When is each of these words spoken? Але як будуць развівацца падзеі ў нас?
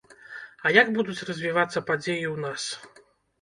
Але 0.69 0.71
як 0.79 0.89
будуць 0.95 1.25
развівацца 1.31 1.85
падзеі 1.91 2.25
ў 2.33 2.35
нас? 2.47 2.63